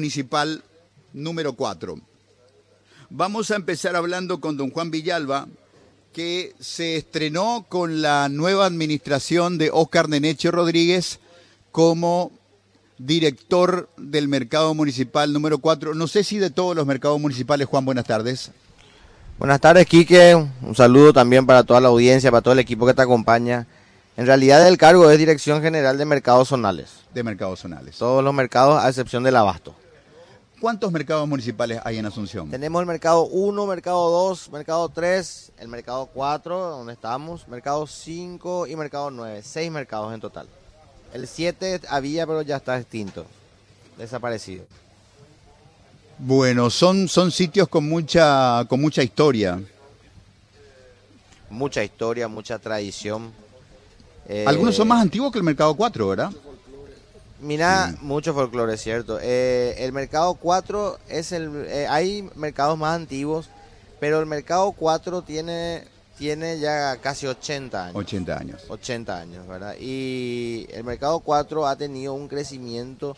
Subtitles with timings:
[0.00, 0.62] municipal
[1.12, 1.94] número 4.
[3.10, 5.46] Vamos a empezar hablando con don Juan Villalba,
[6.14, 11.20] que se estrenó con la nueva administración de Oscar Nenecho Rodríguez
[11.70, 12.32] como
[12.96, 15.92] director del mercado municipal número 4.
[15.92, 18.52] No sé si de todos los mercados municipales, Juan, buenas tardes.
[19.38, 20.34] Buenas tardes, Quique.
[20.62, 23.66] Un saludo también para toda la audiencia, para todo el equipo que te acompaña.
[24.16, 26.88] En realidad el cargo es Dirección General de Mercados Zonales.
[27.12, 27.98] De mercados zonales.
[27.98, 29.74] Todos los mercados a excepción del abasto.
[30.60, 32.50] ¿Cuántos mercados municipales hay en Asunción?
[32.50, 38.66] Tenemos el mercado 1, mercado 2, mercado 3, el mercado 4, donde estamos, mercado 5
[38.66, 39.40] y mercado 9.
[39.42, 40.46] Seis mercados en total.
[41.14, 43.24] El 7 había, pero ya está extinto,
[43.96, 44.66] desaparecido.
[46.18, 49.58] Bueno, son, son sitios con mucha, con mucha historia.
[51.48, 53.32] Mucha historia, mucha tradición.
[54.28, 56.30] Eh, Algunos son más antiguos que el Mercado 4, ¿verdad?
[57.40, 59.18] Mira, mucho folclore, es cierto.
[59.20, 61.64] Eh, el mercado 4 es el.
[61.66, 63.48] eh, hay mercados más antiguos,
[63.98, 65.84] pero el mercado 4 tiene,
[66.18, 67.96] tiene ya casi 80 años.
[67.96, 68.62] 80 años.
[68.68, 69.74] 80 años, ¿verdad?
[69.80, 73.16] Y el mercado 4 ha tenido un crecimiento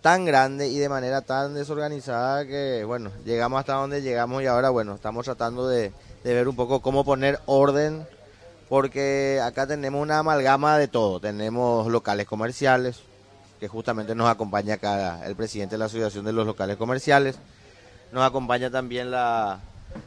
[0.00, 4.70] tan grande y de manera tan desorganizada que, bueno, llegamos hasta donde llegamos y ahora,
[4.70, 8.06] bueno, estamos tratando de, de ver un poco cómo poner orden,
[8.68, 11.20] porque acá tenemos una amalgama de todo.
[11.20, 13.00] Tenemos locales comerciales,
[13.64, 17.36] que justamente nos acompaña acá el presidente de la Asociación de los Locales Comerciales.
[18.12, 19.60] Nos acompaña también la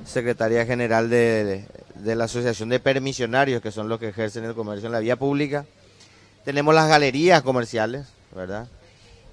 [0.06, 1.66] secretaria general de,
[2.04, 5.66] la Asociación de Permisionarios, que son los que ejercen el comercio en la vía pública.
[6.46, 8.68] Tenemos las galerías comerciales, ¿verdad?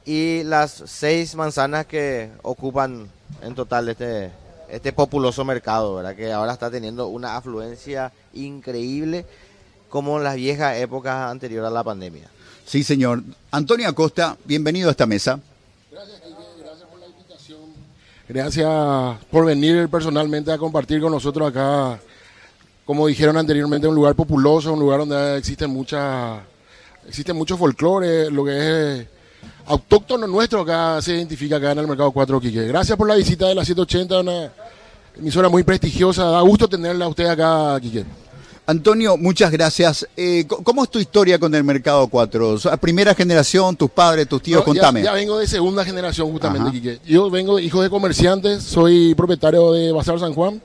[0.06, 3.10] Y las seis manzanas que ocupan
[3.42, 4.30] en total este,
[4.70, 6.16] este populoso mercado, ¿verdad?
[6.16, 9.26] Que ahora está teniendo una afluencia increíble
[9.90, 12.30] como en las viejas épocas anteriores a la pandemia.
[12.66, 13.22] Sí, señor.
[13.50, 15.38] Antonio Acosta, bienvenido a esta mesa.
[18.26, 22.00] Gracias por venir personalmente a compartir con nosotros acá,
[22.86, 26.40] como dijeron anteriormente, un lugar populoso, un lugar donde existe mucha,
[27.06, 29.06] existe mucho folclore, lo que es
[29.66, 32.66] autóctono nuestro acá se identifica acá en el Mercado 4 Quique.
[32.66, 34.50] Gracias por la visita de la 180, una
[35.18, 38.06] emisora muy prestigiosa, da gusto tenerla a usted acá, Quique.
[38.66, 40.06] Antonio, muchas gracias.
[40.16, 42.48] Eh, ¿Cómo es tu historia con el Mercado 4?
[42.50, 45.00] O sea, primera generación, tus padres, tus tíos, No, contame.
[45.00, 46.70] Ya, ya vengo de segunda generación justamente.
[46.70, 46.98] Quique.
[47.06, 50.62] Yo vengo de hijo de comerciantes, soy propietario de Bazar San Juan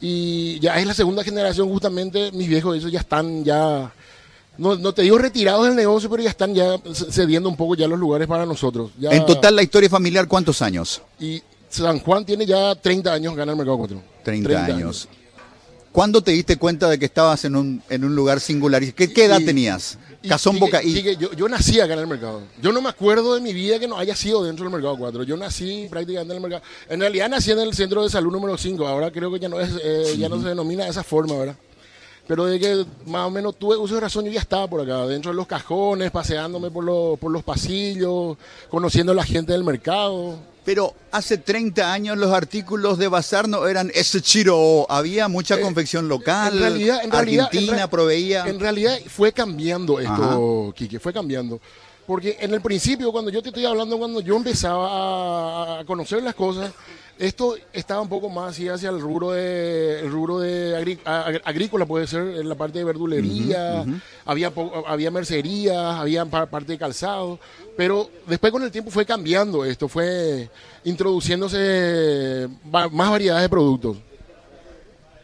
[0.00, 3.92] y ya es la segunda generación justamente, mis viejos esos ya están ya,
[4.58, 6.76] no, no te digo retirados del negocio, pero ya están ya
[7.10, 8.92] cediendo un poco ya los lugares para nosotros.
[9.00, 11.02] Ya- En total, la historia familiar, ¿cuántos años?
[11.18, 14.00] Y San Juan tiene ya 30 años gana el Mercado 4.
[14.22, 15.08] 30, años.
[15.96, 18.82] ¿Cuándo te diste cuenta de que estabas en un, en un lugar singular?
[18.92, 19.98] ¿Qué, qué edad Y- tenías?
[20.22, 22.42] Y, Cazón Boca y yo, yo nací acá en el mercado.
[22.60, 25.22] Yo no me acuerdo de mi vida que no haya sido dentro del mercado 4.
[25.22, 26.62] Yo nací prácticamente en el mercado.
[26.90, 28.86] En realidad nací en el centro de salud número 5.
[28.86, 31.56] Ahora creo que ya no es, eh, ya no se denomina de esa forma, ¿verdad?
[32.28, 35.06] Pero de que más o menos tuve uso de razón, yo ya estaba por acá,
[35.06, 38.36] dentro de los cajones, paseándome por los, por los pasillos,
[38.68, 40.36] conociendo a la gente del mercado.
[40.66, 44.84] Pero hace 30 años los artículos de Bazar no eran ese chiro.
[44.90, 46.54] Había mucha confección local.
[46.54, 48.44] Eh, En realidad, en realidad, Argentina en proveía.
[48.46, 50.74] En realidad fue cambiando esto, Ajá.
[50.76, 51.60] Quique, fue cambiando.
[52.06, 56.34] Porque en el principio, cuando yo te estoy hablando, cuando yo empezaba a, conocer las
[56.36, 56.70] cosas,
[57.18, 61.40] esto estaba un poco más así hacia el rubro de, el rubro de agri- ag-
[61.44, 63.84] agrícola, puede ser, en la parte de verdulería,
[64.24, 67.40] había, po- había mercerías, había pa- parte de calzado,
[67.76, 70.48] pero después con el tiempo fue cambiando esto, fue
[70.84, 73.96] introduciéndose más variedades de productos.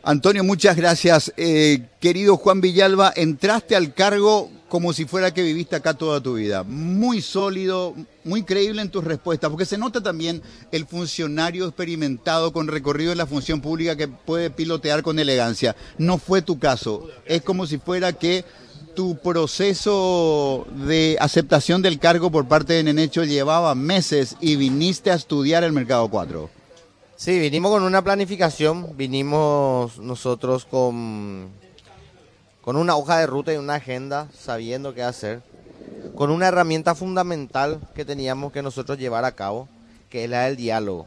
[0.05, 1.33] Antonio, muchas gracias.
[1.37, 6.37] Eh, querido Juan Villalba, entraste al cargo como si fuera que viviste acá toda tu
[6.37, 6.63] vida.
[6.63, 7.95] Muy sólido,
[8.25, 10.41] muy creíble en tus respuestas, porque se nota también
[10.71, 15.77] el funcionario experimentado con recorrido en la función pública que puede pilotear con elegancia.
[15.99, 17.07] No fue tu caso.
[17.27, 18.47] Es como si fuera que
[18.97, 25.17] tu proceso de aceptación del cargo por parte de Nenecho llevaba meses y viniste a
[25.17, 26.49] estudiar el Mercado 4.
[27.15, 31.51] Sí, vinimos con una planificación, vinimos nosotros con,
[32.63, 35.43] con una hoja de ruta y una agenda, sabiendo qué hacer,
[36.15, 39.69] con una herramienta fundamental que teníamos que nosotros llevar a cabo,
[40.09, 41.07] que es la del diálogo.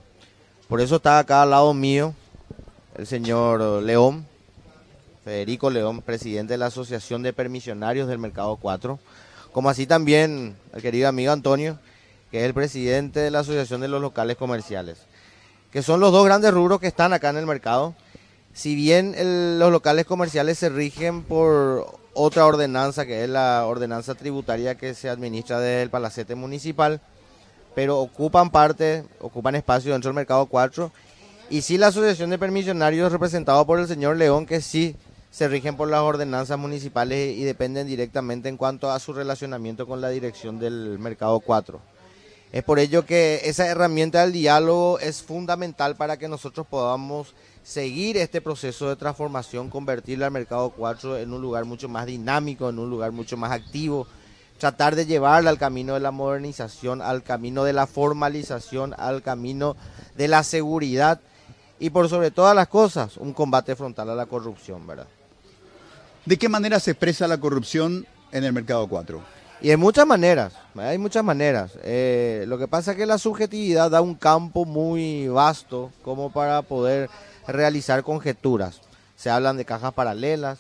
[0.68, 2.13] Por eso está acá al lado mío
[2.98, 4.28] el señor León,
[5.24, 9.00] Federico León, presidente de la Asociación de Permisionarios del Mercado 4,
[9.51, 11.80] como así también el querido amigo Antonio,
[12.30, 15.00] que es el presidente de la Asociación de los Locales Comerciales
[15.75, 17.96] que son los dos grandes rubros que están acá en el mercado.
[18.56, 24.75] Si bien los locales comerciales se rigen por otra ordenanza, que es la ordenanza tributaria
[24.75, 27.02] que se administra desde el Palacete Municipal,
[27.75, 30.90] pero ocupan parte, ocupan espacio dentro del mercado 4.
[31.50, 34.96] Y sí la asociación de permisionarios representado por el señor León, que sí
[35.31, 40.00] se rigen por las ordenanzas municipales y dependen directamente en cuanto a su relacionamiento con
[40.00, 41.81] la dirección del mercado 4.
[42.54, 47.36] Es por ello que esa herramienta del diálogo es fundamental para que nosotros podamos
[47.66, 52.70] seguir este proceso de transformación, convertirlo al mercado 4 en un lugar mucho más dinámico,
[52.70, 54.06] en un lugar mucho más activo,
[54.60, 59.76] tratar de llevarla al camino de la modernización, al camino de la formalización, al camino
[60.16, 61.20] de la seguridad
[61.80, 65.08] y por sobre todas las cosas, un combate frontal a la corrupción, ¿verdad?
[66.24, 69.22] ¿De qué manera se expresa la corrupción en el mercado 4?
[69.62, 71.72] Y de muchas maneras, hay muchas maneras.
[71.84, 76.62] Eh, lo que pasa es que la subjetividad da un campo muy vasto como para
[76.62, 77.10] poder
[77.48, 78.81] realizar conjeturas.
[79.16, 80.60] Se hablan de cajas paralelas,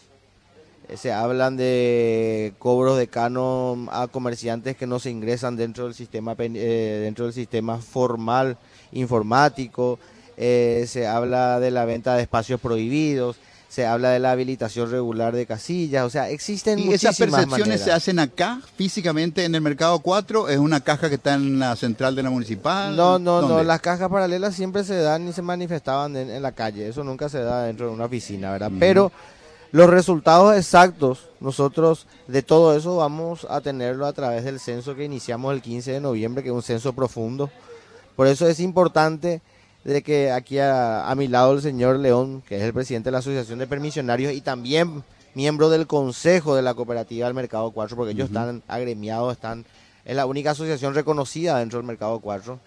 [0.87, 5.93] eh, se hablan de cobros de canon a comerciantes que no se ingresan dentro del
[5.93, 8.57] sistema eh, dentro del sistema formal
[8.93, 9.99] informático,
[10.37, 15.45] se habla de la venta de espacios prohibidos, se habla de la habilitación regular de
[15.45, 20.49] casillas, o sea, existen ¿Y esas percepciones se hacen acá, físicamente, en el mercado 4?
[20.49, 22.95] ¿Es una caja que está en la central de la municipal?
[22.95, 26.87] No, no, no, las cajas paralelas siempre se dan y se manifestaban en, la calle,
[26.87, 28.71] eso nunca se da dentro de una oficina, ¿verdad?
[28.79, 29.11] Pero
[29.71, 35.03] los resultados exactos, nosotros de todo eso vamos a tenerlo a través del censo que
[35.03, 37.49] iniciamos el 15 de noviembre, que es un censo profundo.
[38.15, 39.41] Por eso es importante
[39.85, 43.19] de que aquí a, mi lado el señor León, que es el presidente de la
[43.19, 45.03] Asociación de Permisionarios y también
[45.35, 49.65] miembro del Consejo de la Cooperativa del Mercado 4, porque ellos están agremiados, están
[50.03, 52.59] es la única asociación reconocida dentro del Mercado 4.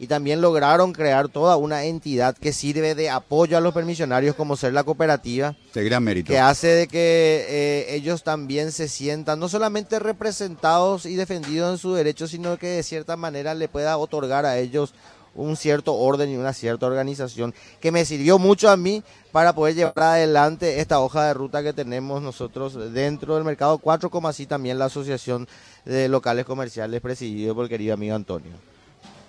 [0.00, 4.56] Y también lograron crear toda una entidad que sirve de apoyo a los permisionarios, como
[4.56, 5.56] ser la cooperativa.
[5.74, 6.28] De gran mérito.
[6.28, 11.78] Que hace de que eh, ellos también se sientan no solamente representados y defendidos en
[11.78, 14.94] sus derechos, sino que de cierta manera le pueda otorgar a ellos
[15.38, 19.02] un cierto orden y una cierta organización que me sirvió mucho a mí
[19.32, 24.10] para poder llevar adelante esta hoja de ruta que tenemos nosotros dentro del mercado 4,
[24.10, 25.48] como así también la Asociación
[25.84, 28.52] de Locales Comerciales presidido por el querido amigo Antonio.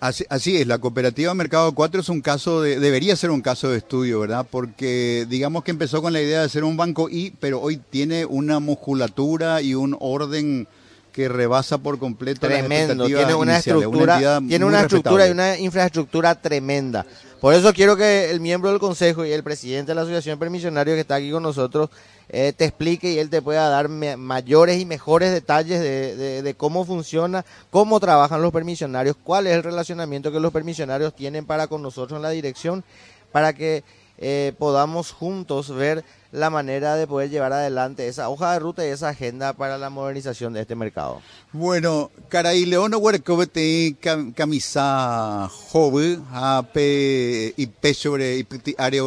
[0.02, 3.80] Así, es, la cooperativa Mercado 4 es un caso de, debería ser un caso de
[3.80, 4.48] estudio, ¿verdad?
[4.50, 8.26] Porque digamos que empezó con la idea de ser un banco I, pero hoy tiene
[8.26, 10.70] una musculatura y un orden
[11.12, 17.06] que rebasa por completo tremendo tiene una estructura tiene una estructura y una infraestructura tremenda.
[17.40, 20.40] Por eso quiero que el miembro del consejo y el presidente de la asociación de
[20.40, 21.90] permisionarios que está aquí con nosotros
[22.28, 26.86] eh, te explique y él te pueda dar mayores y mejores detalles de, de, cómo
[26.86, 31.82] funciona cómo trabajan los permisionarios cuál es el relacionamiento que los permisionarios tienen para con
[31.82, 32.84] nosotros en la dirección
[33.32, 33.84] para que
[34.20, 38.90] eh, podamos juntos ver la manera de poder llevar adelante esa hoja de ruta y
[38.90, 41.22] esa agenda para la modernización de este mercado.
[41.52, 43.96] Bueno, caray, León huercovete
[44.36, 48.48] camisa joven, ape y sobre y
[48.78, 49.04] área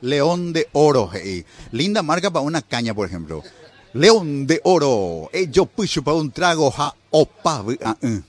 [0.00, 1.10] León de oro,
[1.72, 3.42] linda marca para una caña, por ejemplo.
[3.92, 7.64] León de oro, yo pucho para un trago, ja, opa.
[7.82, 8.20] Ah, eh.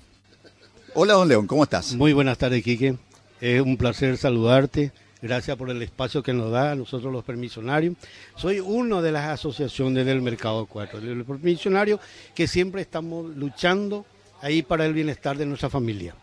[0.93, 1.93] Hola, don León, ¿cómo estás?
[1.93, 2.97] Muy buenas tardes, Quique.
[3.39, 7.95] Es un placer saludarte Gracias por el espacio que nos da a nosotros los permisionarios.
[8.37, 11.99] Soy uno de las asociaciones del Mercado 4, los permisionarios
[12.33, 14.05] que siempre estamos luchando
[14.41, 16.15] ahí para el bienestar de nuestra familia.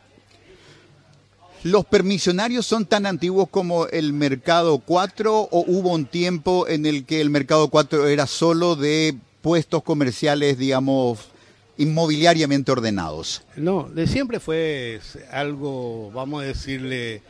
[1.63, 7.05] ¿Los permisionarios son tan antiguos como el Mercado 4 o hubo un tiempo en el
[7.05, 11.29] que el Mercado 4 era solo de puestos comerciales, digamos,
[11.77, 13.43] inmobiliariamente ordenados?
[13.57, 15.01] No, de siempre fue
[15.31, 17.23] algo, vamos a decirle,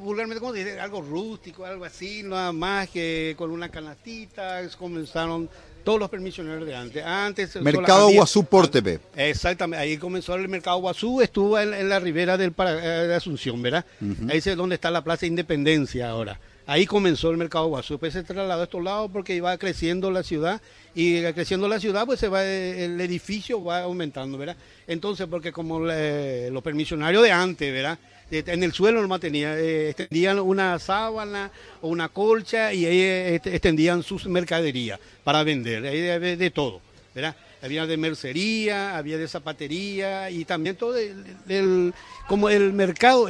[0.00, 0.80] vulgarmente, ¿cómo dice?
[0.80, 5.48] Algo rústico, algo así, nada más que con una canastita, comenzaron
[5.84, 7.04] todos los permisioneros de antes.
[7.04, 9.00] antes mercado Guazú Portepe.
[9.16, 13.84] Exactamente, ahí comenzó el Mercado Guazú, estuvo en, la ribera del, eh, de Asunción, ¿verdad?
[14.28, 16.38] Ahí es donde está la Plaza Independencia ahora.
[16.68, 20.22] Ahí comenzó el mercado Guazú, después se trasladó a estos lados porque iba creciendo la
[20.22, 20.60] ciudad
[20.94, 24.54] y creciendo la ciudad pues se va el edificio va aumentando, ¿verdad?
[24.86, 27.98] Entonces porque como los permisionarios de antes, ¿verdad?
[28.30, 33.40] en el suelo nomás tenía, eh, extendían una sábana o una colcha y ahí eh,
[33.42, 36.82] extendían sus mercaderías para vender, ahí de, de todo,
[37.14, 37.34] ¿verdad?
[37.62, 41.94] Había de mercería, había de zapatería y también todo el,
[42.28, 43.26] como el mercado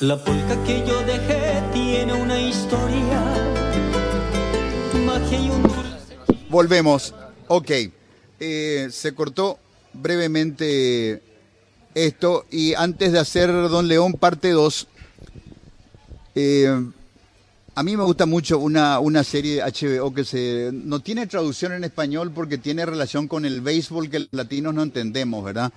[0.00, 3.52] La polca que yo dejé tiene una historia
[6.52, 7.14] Volvemos.
[7.48, 7.70] Ok.
[8.38, 9.58] Eh, se cortó
[9.94, 11.22] brevemente
[11.94, 14.86] esto y antes de hacer Don León parte 2,
[16.34, 16.90] eh,
[17.74, 21.84] a mí me gusta mucho una, una serie HBO que se no tiene traducción en
[21.84, 25.72] español porque tiene relación con el béisbol que los latinos no entendemos, ¿verdad?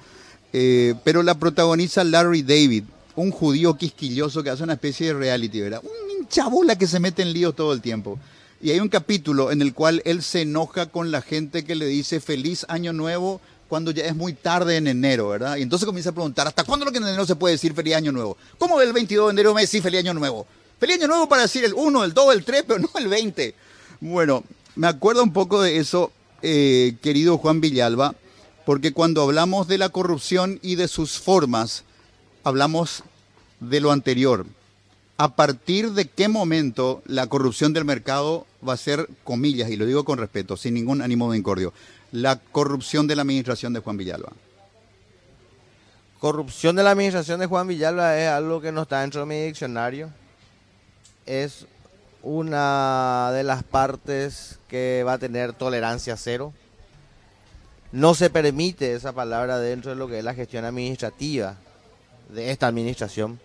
[0.52, 2.84] Eh, pero la protagoniza Larry David,
[3.16, 5.82] un judío quisquilloso que hace una especie de reality, ¿verdad?
[5.84, 8.20] Un chabola que se mete en líos todo el tiempo.
[8.62, 11.86] Y hay un capítulo en el cual él se enoja con la gente que le
[11.86, 15.58] dice feliz año nuevo cuando ya es muy tarde en enero, ¿verdad?
[15.58, 17.96] Y entonces comienza a preguntar, ¿hasta cuándo lo que en enero se puede decir feliz
[17.96, 18.38] año nuevo?
[18.58, 20.46] ¿Cómo el 22 de enero me decís feliz año nuevo?
[20.79, 23.55] Feliz año nuevo para decir el 1, el 2, el 3, pero no el 20.
[24.01, 24.44] Bueno,
[24.75, 28.15] me acuerdo un poco de eso, eh, querido Juan Villalba,
[28.65, 31.86] porque cuando hablamos de la corrupción y de sus formas,
[32.44, 33.03] hablamos
[33.62, 34.46] de lo anterior.
[35.17, 39.86] ¿A partir de qué momento la corrupción del mercado va a ser, comillas, y lo
[39.86, 41.72] digo con respeto, sin ningún ánimo de incordio,
[42.12, 44.34] la corrupción de la administración de Juan Villalba?
[46.20, 49.39] Corrupción de la administración de Juan Villalba es algo que no está dentro de mi
[49.46, 50.12] diccionario
[51.25, 51.67] es
[52.22, 56.53] una de las partes que va a tener tolerancia cero.
[57.91, 61.55] No se permite esa palabra dentro de lo que es la gestión administrativa
[62.29, 63.39] de esta administración.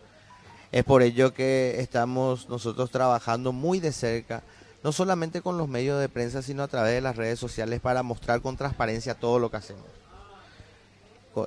[0.73, 4.43] Es por ello que estamos nosotros trabajando muy de cerca,
[4.83, 8.03] no solamente con los medios de prensa, sino a través de las redes sociales para
[8.03, 9.87] mostrar con transparencia todo lo que hacemos.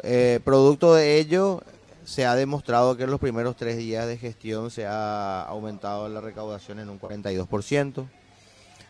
[0.04, 1.62] Eh, producto de ello,
[2.06, 6.22] se ha demostrado que en los primeros tres días de gestión se ha aumentado la
[6.22, 8.08] recaudación en un 42%.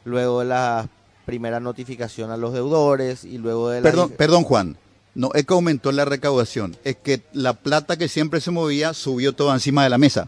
[0.05, 0.89] Luego de la
[1.25, 3.89] primera notificación a los deudores y luego de la...
[3.89, 4.77] Perdón, perdón Juan,
[5.15, 9.34] no es que aumentó la recaudación, es que la plata que siempre se movía subió
[9.34, 10.27] todo encima de la mesa.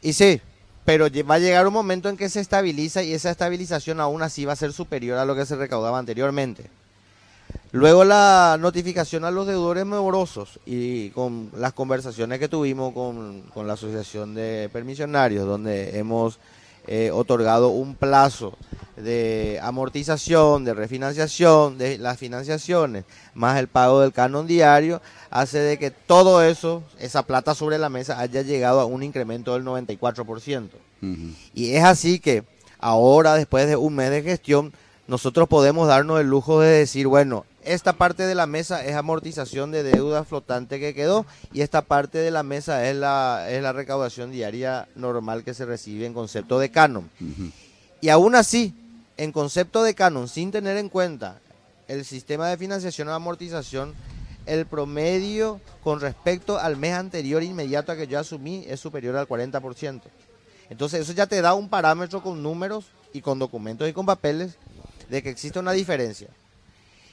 [0.00, 0.40] Y sí,
[0.84, 4.44] pero va a llegar un momento en que se estabiliza y esa estabilización aún así
[4.44, 6.70] va a ser superior a lo que se recaudaba anteriormente.
[7.72, 13.74] Luego la notificación a los deudores morosos y con las conversaciones que tuvimos con, la
[13.74, 16.40] Asociación de Permisionarios, donde hemos
[16.88, 18.56] eh, otorgado un plazo
[18.96, 25.00] de amortización, de refinanciación, de las financiaciones, más el pago del canon diario,
[25.30, 29.54] hace de que todo eso, esa plata sobre la mesa, haya llegado a un incremento
[29.54, 30.70] del 94%.
[31.54, 32.42] Y es así que
[32.80, 34.72] ahora, después de un mes de gestión,
[35.06, 39.70] nosotros podemos darnos el lujo de decir, bueno, esta parte de la mesa es amortización
[39.70, 43.72] de deuda flotante que quedó y esta parte de la mesa es la, es la
[43.72, 47.08] recaudación diaria normal que se recibe en concepto de canon.
[48.00, 48.74] Y aún así,
[49.16, 51.38] en concepto de canon, sin tener en cuenta
[51.86, 53.94] el sistema de financiación o amortización,
[54.46, 59.28] el promedio con respecto al mes anterior inmediato a que yo asumí es superior al
[59.28, 60.02] 40%.
[60.70, 64.56] Entonces eso ya te da un parámetro con números y con documentos y con papeles
[65.08, 66.28] de que existe una diferencia.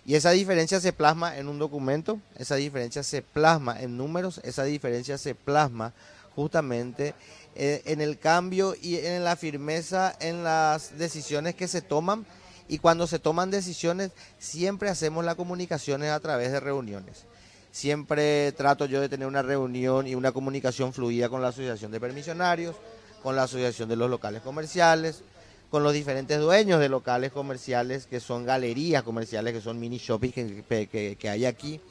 [0.07, 4.63] Y esa diferencia se plasma en un documento, esa diferencia se plasma en números, esa
[4.63, 5.91] diferencia se plasma
[6.33, 7.13] justamente
[7.55, 12.25] eh, en el cambio y en la firmeza en las decisiones que se toman.
[12.69, 17.25] Y cuando se toman decisiones, siempre hacemos las comunicaciones a través de reuniones.
[17.73, 21.99] Siempre trato yo de tener una reunión y una comunicación fluida con la Asociación de
[21.99, 22.77] Permisionarios,
[23.23, 25.21] con la Asociación de los Locales Comerciales,
[25.69, 30.31] con los diferentes dueños de locales comerciales, que son galerías comerciales, que son mini shopping
[30.31, 31.81] que, que, hay aquí,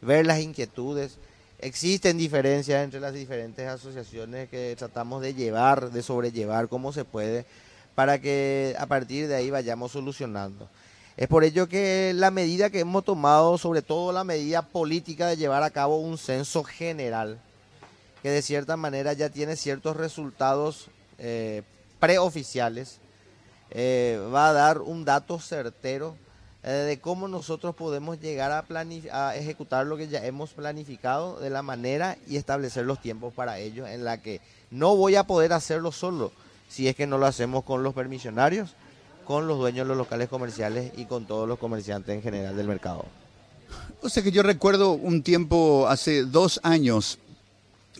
[0.00, 1.18] ver las inquietudes.
[1.60, 7.44] Existen diferencias entre las diferentes asociaciones que tratamos de llevar, de sobrellevar como se puede,
[7.94, 10.68] para que a partir de ahí vayamos solucionando.
[11.16, 15.36] Es por ello que la medida que hemos tomado, sobre todo la medida política de
[15.36, 17.38] llevar a cabo un censo general,
[18.22, 21.62] que de cierta manera ya tiene ciertos resultados eh,
[21.98, 23.00] preoficiales,
[23.70, 26.16] eh, va a dar un dato certero
[26.62, 28.64] eh, de cómo nosotros podemos llegar a,
[29.12, 33.58] a ejecutar lo que ya hemos planificado de la manera y establecer los tiempos para
[33.58, 36.32] ello, en la que no voy a poder hacerlo solo
[36.68, 38.74] si es que no lo hacemos con los permisionarios,
[39.24, 42.68] con los dueños de los locales comerciales y con todos los comerciantes en general del
[42.68, 43.04] mercado.
[44.02, 47.18] O sea que yo recuerdo un tiempo, hace dos años,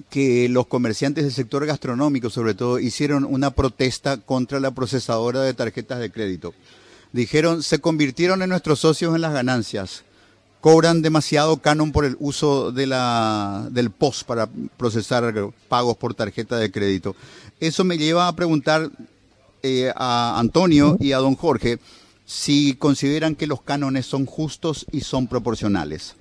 [0.09, 5.55] que los comerciantes del sector gastronómico, sobre todo, hicieron una protesta contra la procesadora de
[5.55, 6.55] tarjetas de crédito.
[7.13, 10.05] Dijeron, se convirtieron en nuestros socios en las ganancias.
[10.61, 15.35] Cobran demasiado canon por el uso de la, del POS para procesar
[15.69, 17.17] pagos por tarjeta de crédito.
[17.59, 18.91] Eso me lleva a preguntar
[19.63, 21.79] eh, a Antonio y a don Jorge
[22.27, 26.15] si consideran que los cánones son justos y son proporcionales.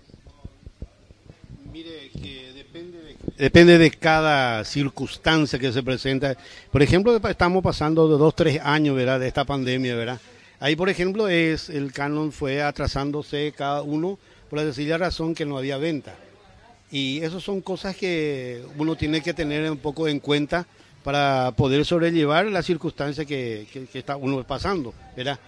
[3.40, 6.36] Depende de cada circunstancia que se presenta.
[6.72, 9.20] Por ejemplo, estamos pasando de dos, tres años, ¿verdad?
[9.20, 10.20] De esta pandemia, ¿verdad?
[10.60, 14.20] Ahí, por ejemplo, es el canon fue atrasándose cada uno
[14.50, 16.16] por la sencilla razón que no había venta.
[16.92, 20.68] Y esas son cosas que uno tiene que tener un poco en cuenta
[21.04, 25.40] para poder sobrellevar las circunstancias que, está uno pasando, ¿verdad?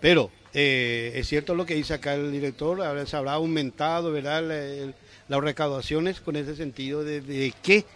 [0.00, 2.78] Pero eh, es cierto lo que dice acá el director,
[3.08, 4.94] se habrá aumentado, ¿verdad?
[5.30, 7.86] Las recaudaciones con ese sentido de, de que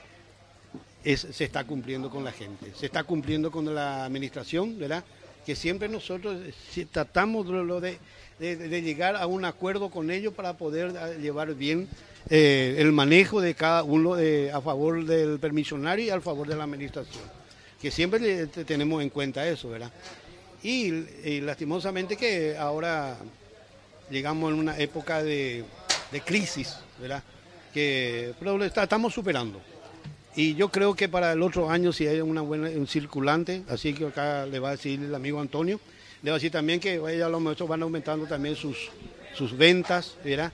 [1.05, 5.05] se está cumpliendo con la gente, se está cumpliendo con la administración, ¿verdad?
[5.45, 6.39] Que siempre nosotros
[6.91, 7.47] tratamos
[7.83, 7.99] de,
[8.39, 11.89] de, llegar a un acuerdo con ellos para poder ah, llevar bien
[12.31, 16.57] eh, el manejo de cada uno de, a favor del permisionario y a favor de
[16.57, 17.23] la administración.
[17.83, 19.91] Que siempre tenemos en cuenta eso, ¿verdad?
[20.63, 23.19] Y, lastimosamente que ahora
[24.09, 25.65] llegamos en una época de,
[26.25, 27.23] crisis, ¿verdad?
[27.73, 29.61] Que, pero estamos superando.
[30.37, 33.95] Y yo creo que para el otro año si hay una buena, un circulante, así
[33.95, 35.81] que acá le va a decir el amigo Antonio,
[36.23, 38.91] le va a decir también que a los maestros van aumentando también sus,
[39.35, 40.53] sus ventas, ¿verdad?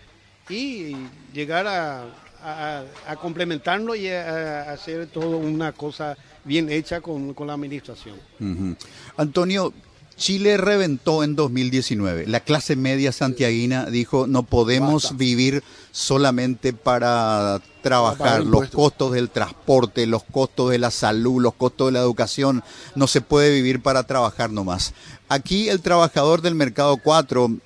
[0.48, 0.96] Y
[1.32, 2.04] llegar a,
[2.42, 8.16] a, complementarlo y a, hacer todo una cosa bien hecha con, la administración.
[9.16, 9.72] Antonio,
[10.20, 12.26] Chile reventó en 2019.
[12.26, 18.44] La clase media santiaguina dijo, no podemos vivir solamente para trabajar.
[18.44, 22.62] los costos del transporte, los costos de la salud, los costos de la educación.
[22.94, 24.92] No se puede vivir para trabajar nomás.
[25.30, 27.56] Aquí el trabajador del mercado 4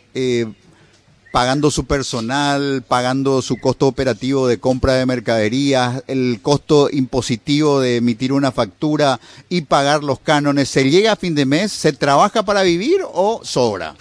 [1.35, 7.97] pagando su personal, pagando su costo operativo de compra de mercaderías, el costo impositivo de
[7.97, 10.69] emitir una factura y pagar los cánones.
[10.69, 11.73] ¿Se llega a fin de mes?
[11.73, 13.97] ¿Se trabaja para vivir o sobra?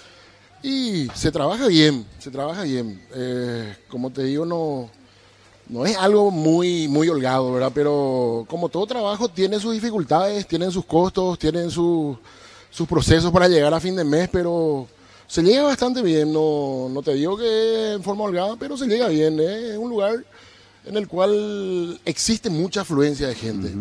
[0.62, 3.02] Y se trabaja bien, se trabaja bien.
[3.16, 4.88] Eh, como te digo, no,
[5.68, 7.72] no es algo muy, muy holgado, ¿verdad?
[7.74, 12.16] Pero como todo trabajo tiene sus dificultades, tienen sus costos, tienen sus
[12.88, 14.86] procesos para llegar a fin de mes, pero
[15.26, 19.08] se llega bastante bien, no, no te digo que en forma holgada, pero se llega
[19.08, 19.38] bien.
[19.40, 19.72] ¿eh?
[19.72, 20.24] Es un lugar
[20.86, 23.72] en el cual existe mucha afluencia de gente.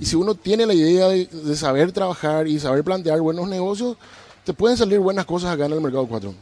[0.00, 3.96] Y si uno tiene la idea de, saber trabajar y saber plantear buenos negocios,
[4.44, 6.34] te pueden salir buenas cosas acá en el Mercado 4.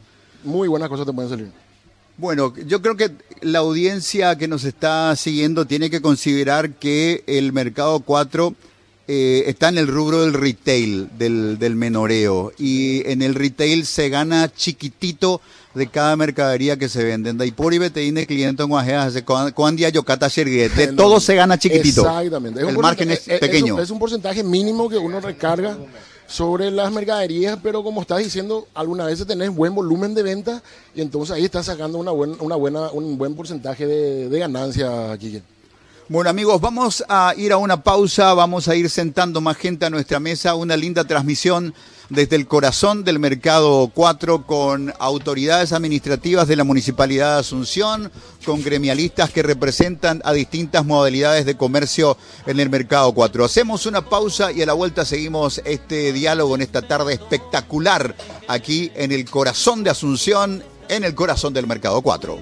[0.44, 1.50] Muy buenas cosas te pueden salir.
[2.16, 3.10] Bueno, yo creo que
[3.42, 8.54] la audiencia que nos está siguiendo tiene que considerar que el Mercado 4
[9.08, 12.52] eh, está en el rubro del retail, del, del, menoreo.
[12.58, 15.40] Y en el retail se gana chiquitito
[15.74, 17.46] de cada mercadería que se vende.
[17.46, 19.22] Y por y tiene cliente en Guajeas,
[19.54, 22.00] con día yocata De todo se gana chiquitito.
[22.00, 22.60] Exactamente.
[22.60, 23.78] el margen es, pequeño.
[23.78, 25.76] Es un, porcentaje mínimo que uno recarga
[26.26, 30.62] sobre las mercaderías, pero como estás diciendo, alguna vez tenés buen volumen de venta
[30.94, 35.40] y entonces ahí estás sacando una, una buena, un buen porcentaje de, de ganancia, aquí.
[36.08, 39.90] Bueno amigos, vamos a ir a una pausa, vamos a ir sentando más gente a
[39.90, 41.74] nuestra mesa, una linda transmisión
[42.10, 48.12] desde el corazón del Mercado 4 con autoridades administrativas de la Municipalidad de Asunción,
[48.44, 52.16] con gremialistas que representan a distintas modalidades de comercio
[52.46, 53.44] en el Mercado 4.
[53.44, 58.14] Hacemos una pausa y a la vuelta seguimos este diálogo en esta tarde espectacular
[58.46, 62.38] aquí en el corazón de Asunción, en el corazón del Mercado 4.